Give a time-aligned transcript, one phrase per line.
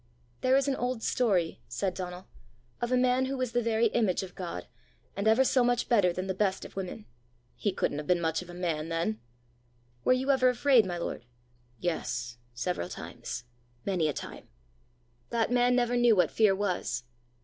[0.41, 2.27] "There is an old story," said Donal,
[2.81, 4.65] "of a man who was the very image of God,
[5.15, 7.05] and ever so much better than the best of women."
[7.55, 9.19] "He couldn't have been much of a man then!"
[10.03, 11.25] "Were you ever afraid, my lord?"
[11.77, 13.43] "Yes, several times
[13.85, 14.47] many a time."
[15.29, 17.03] "That man never knew what fear was."